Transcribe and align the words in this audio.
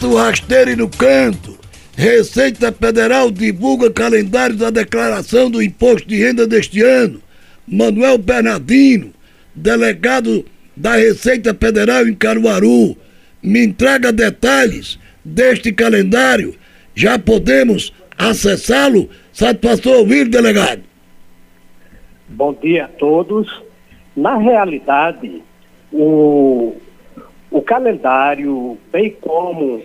Passa 0.00 0.06
o 0.06 0.16
rasteiro 0.16 0.76
no 0.78 0.88
canto. 0.88 1.58
Receita 1.94 2.72
Federal 2.72 3.30
divulga 3.30 3.90
calendário 3.90 4.56
da 4.56 4.70
declaração 4.70 5.50
do 5.50 5.62
imposto 5.62 6.08
de 6.08 6.16
renda 6.16 6.46
deste 6.46 6.80
ano. 6.80 7.20
Manuel 7.68 8.16
Bernardino, 8.16 9.12
delegado 9.54 10.46
da 10.74 10.94
Receita 10.94 11.52
Federal 11.52 12.08
em 12.08 12.14
Caruaru, 12.14 12.96
me 13.42 13.62
entrega 13.62 14.10
detalhes 14.10 14.98
deste 15.22 15.70
calendário. 15.70 16.54
Já 16.94 17.18
podemos 17.18 17.92
acessá-lo? 18.16 19.10
Satisfação 19.34 19.98
ouvir, 19.98 20.28
delegado. 20.28 20.82
Bom 22.26 22.54
dia 22.54 22.86
a 22.86 22.88
todos. 22.88 23.62
Na 24.16 24.38
realidade, 24.38 25.42
o, 25.92 26.74
o 27.50 27.60
calendário, 27.60 28.78
bem 28.92 29.10
como 29.20 29.82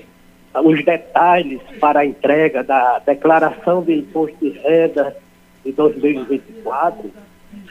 os 0.64 0.86
detalhes 0.86 1.62
para 1.80 2.02
a 2.02 2.06
entrega 2.06 2.64
da 2.64 3.00
declaração 3.00 3.82
de 3.82 3.94
imposto 4.00 4.38
de 4.40 4.58
renda 4.60 5.16
de 5.64 5.72
2024, 5.72 7.12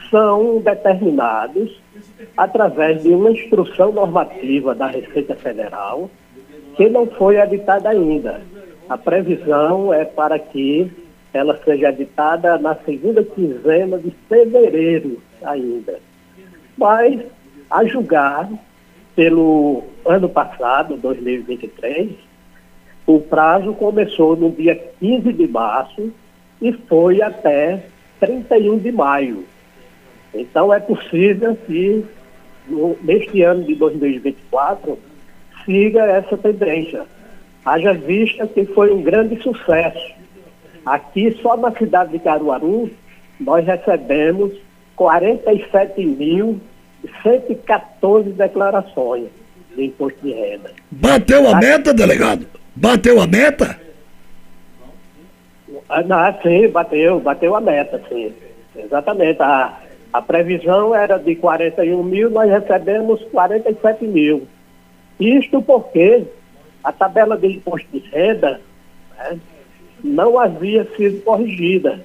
são 0.09 0.59
determinados 0.59 1.79
através 2.35 3.01
de 3.01 3.09
uma 3.09 3.31
instrução 3.31 3.91
normativa 3.91 4.75
da 4.75 4.87
Receita 4.87 5.35
Federal 5.35 6.09
que 6.75 6.89
não 6.89 7.07
foi 7.07 7.39
editada 7.39 7.89
ainda. 7.89 8.41
A 8.89 8.97
previsão 8.97 9.93
é 9.93 10.03
para 10.03 10.37
que 10.37 10.91
ela 11.33 11.57
seja 11.63 11.89
editada 11.89 12.57
na 12.57 12.75
segunda 12.75 13.23
quinzena 13.23 13.97
de 13.97 14.11
fevereiro 14.29 15.21
ainda. 15.41 15.99
Mas, 16.77 17.21
a 17.69 17.83
julgar 17.85 18.49
pelo 19.15 19.83
ano 20.05 20.27
passado, 20.27 20.97
2023, 20.97 22.11
o 23.07 23.19
prazo 23.19 23.73
começou 23.73 24.35
no 24.35 24.51
dia 24.51 24.75
15 24.99 25.31
de 25.31 25.47
março 25.47 26.11
e 26.61 26.73
foi 26.73 27.21
até 27.21 27.83
31 28.19 28.79
de 28.79 28.91
maio. 28.91 29.45
Então 30.33 30.73
é 30.73 30.79
possível 30.79 31.55
que 31.65 32.03
no, 32.67 32.97
neste 33.01 33.41
ano 33.41 33.63
de 33.63 33.75
2024 33.75 34.97
siga 35.63 36.05
essa 36.05 36.37
tendência. 36.37 37.05
Haja 37.63 37.93
vista 37.93 38.45
que 38.47 38.65
foi 38.65 38.91
um 38.91 39.01
grande 39.01 39.41
sucesso. 39.41 40.13
Aqui 40.85 41.37
só 41.41 41.55
na 41.55 41.71
cidade 41.71 42.11
de 42.11 42.19
Caruaru 42.19 42.89
nós 43.39 43.65
recebemos 43.65 44.53
47.114 47.23 48.33
declarações 48.33 49.27
de 49.75 49.85
imposto 49.85 50.19
de 50.21 50.33
renda. 50.33 50.71
Bateu 50.91 51.47
a 51.49 51.55
meta, 51.55 51.93
delegado? 51.93 52.45
Bateu 52.75 53.21
a 53.21 53.27
meta? 53.27 53.79
Ah, 55.89 56.01
não, 56.01 56.41
sim, 56.41 56.67
bateu, 56.69 57.19
bateu 57.19 57.55
a 57.55 57.61
meta, 57.61 58.01
sim. 58.09 58.33
Exatamente. 58.75 59.41
A, 59.41 59.77
a 60.11 60.21
previsão 60.21 60.95
era 60.95 61.17
de 61.17 61.35
41 61.35 62.03
mil, 62.03 62.29
nós 62.29 62.49
recebemos 62.49 63.21
47 63.31 64.05
mil. 64.05 64.47
Isto 65.19 65.61
porque 65.61 66.23
a 66.83 66.91
tabela 66.91 67.37
de 67.37 67.47
imposto 67.47 67.87
de 67.91 67.99
renda 68.09 68.61
né, 69.17 69.39
não 70.03 70.39
havia 70.39 70.85
sido 70.95 71.23
corrigida. 71.23 72.03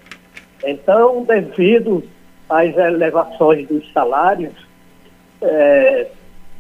Então, 0.65 1.25
devido 1.25 2.03
às 2.49 2.77
elevações 2.77 3.67
dos 3.69 3.91
salários, 3.93 4.53
é, 5.43 6.07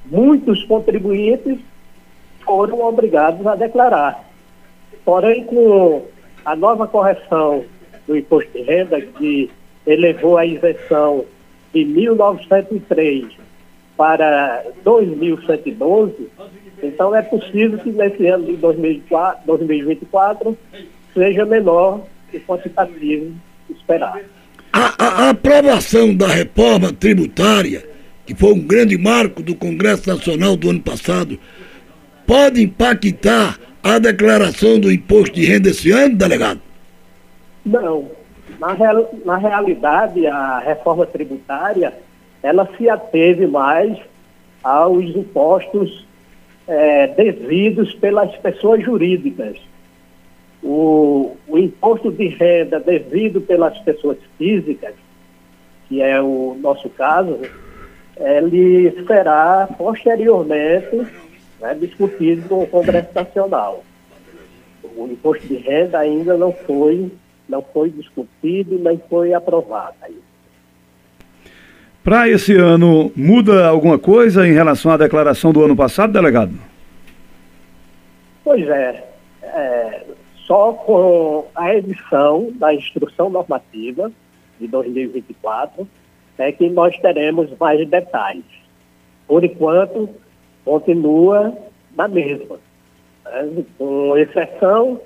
muitos 0.06 0.64
contribuintes 0.64 1.59
foram 2.45 2.81
obrigados 2.81 3.47
a 3.47 3.55
declarar. 3.55 4.25
Porém, 5.05 5.45
com 5.45 6.06
a 6.45 6.56
nova 6.56 6.87
correção 6.87 7.65
do 8.06 8.16
imposto 8.16 8.50
de 8.53 8.62
renda, 8.62 9.00
que 9.00 9.50
elevou 9.87 10.37
a 10.37 10.47
isenção 10.47 11.25
de 11.72 11.84
1903 11.84 13.27
para 13.97 14.65
2112, 14.83 16.28
então 16.83 17.15
é 17.15 17.22
possível 17.22 17.78
que 17.78 17.91
nesse 17.91 18.27
ano 18.27 18.47
de 18.47 18.56
2004, 18.56 19.43
2024 19.47 20.59
seja 21.15 21.44
menor 21.44 22.00
o 22.33 22.41
quantitativo 22.41 23.34
esperado. 23.69 24.21
A, 24.72 25.04
a 25.04 25.31
aprovação 25.31 26.15
da 26.15 26.28
reforma 26.28 26.93
tributária, 26.93 27.84
que 28.30 28.34
foi 28.36 28.52
um 28.52 28.60
grande 28.60 28.96
marco 28.96 29.42
do 29.42 29.56
Congresso 29.56 30.08
Nacional 30.08 30.56
do 30.56 30.70
ano 30.70 30.80
passado, 30.80 31.36
pode 32.24 32.62
impactar 32.62 33.58
a 33.82 33.98
declaração 33.98 34.78
do 34.78 34.92
imposto 34.92 35.34
de 35.34 35.44
renda 35.44 35.70
esse 35.70 35.91
ano, 35.91 36.14
delegado? 36.14 36.60
Não, 37.66 38.08
na, 38.60 38.72
real, 38.72 39.12
na 39.24 39.36
realidade, 39.36 40.28
a 40.28 40.60
reforma 40.60 41.04
tributária, 41.06 41.92
ela 42.41 42.68
se 42.78 42.88
ateve 42.88 43.48
mais 43.48 43.98
aos 44.62 45.04
impostos 45.06 46.06
é, 46.68 47.08
devidos 47.08 47.92
pelas 47.94 48.30
pessoas 48.36 48.84
jurídicas. 48.84 49.56
O, 50.62 51.36
o 51.48 51.58
imposto 51.58 52.12
de 52.12 52.28
renda 52.28 52.78
devido 52.78 53.41
pelas 53.41 53.76
pessoas 53.78 54.18
físicas, 54.38 54.94
que 55.88 56.00
é 56.00 56.22
o 56.22 56.56
nosso 56.62 56.88
caso, 56.91 57.41
ele 58.20 59.04
será 59.06 59.69
posteriormente 59.76 61.06
né, 61.60 61.75
discutido 61.75 62.54
no 62.54 62.66
Congresso 62.66 63.08
Nacional. 63.14 63.82
O 64.97 65.06
imposto 65.06 65.47
de 65.47 65.56
renda 65.56 65.98
ainda 65.98 66.36
não 66.36 66.53
foi 66.53 67.10
não 67.48 67.62
foi 67.62 67.91
discutido 67.91 68.78
nem 68.78 69.00
foi 69.10 69.34
aprovado. 69.34 69.97
Para 72.04 72.28
esse 72.28 72.54
ano, 72.56 73.12
muda 73.16 73.66
alguma 73.66 73.98
coisa 73.98 74.47
em 74.47 74.53
relação 74.53 74.92
à 74.92 74.97
declaração 74.97 75.53
do 75.53 75.62
ano 75.62 75.75
passado, 75.75 76.12
delegado? 76.12 76.53
Pois 78.44 78.66
é, 78.69 79.04
é 79.42 80.04
só 80.47 80.72
com 80.72 81.47
a 81.54 81.75
edição 81.75 82.50
da 82.54 82.72
instrução 82.72 83.28
normativa 83.28 84.10
de 84.59 84.66
2024 84.66 85.86
é 86.43 86.53
que 86.53 86.69
nós 86.69 86.97
teremos 86.99 87.51
mais 87.59 87.89
detalhes. 87.89 88.45
Por 89.27 89.45
enquanto, 89.45 90.09
continua 90.65 91.56
na 91.97 92.09
mesma, 92.09 92.59
né? 93.25 93.65
com 93.78 94.17
exceção 94.17 95.01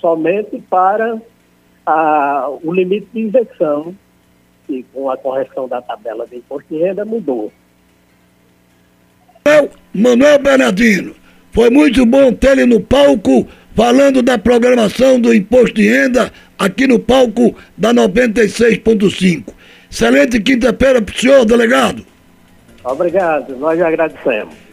somente 0.00 0.62
para 0.70 1.20
a, 1.86 2.48
o 2.62 2.72
limite 2.72 3.08
de 3.12 3.20
isenção, 3.20 3.94
que 4.66 4.84
com 4.92 5.10
a 5.10 5.16
correção 5.16 5.66
da 5.68 5.80
tabela 5.80 6.26
de 6.26 6.36
imposto 6.36 6.74
de 6.74 6.80
renda 6.80 7.04
mudou. 7.04 7.52
Manuel 9.94 10.38
Bernardino, 10.38 11.14
foi 11.52 11.70
muito 11.70 12.04
bom 12.04 12.32
ter 12.32 12.52
ele 12.52 12.66
no 12.66 12.80
palco 12.80 13.46
falando 13.74 14.22
da 14.22 14.38
programação 14.38 15.20
do 15.20 15.32
imposto 15.32 15.74
de 15.76 15.88
renda 15.88 16.30
aqui 16.58 16.86
no 16.86 16.98
palco 16.98 17.56
da 17.76 17.94
96.5. 17.94 19.57
Excelente 19.90 20.40
quinta-feira 20.40 21.00
para 21.02 21.14
o 21.14 21.18
senhor, 21.18 21.44
delegado. 21.44 22.04
Obrigado, 22.84 23.56
nós 23.56 23.80
agradecemos. 23.80 24.54